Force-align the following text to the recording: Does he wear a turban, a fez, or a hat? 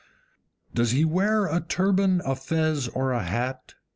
Does 0.73 0.89
he 0.93 1.05
wear 1.05 1.45
a 1.45 1.59
turban, 1.61 2.23
a 2.25 2.35
fez, 2.35 2.87
or 2.87 3.11
a 3.11 3.21
hat? 3.21 3.75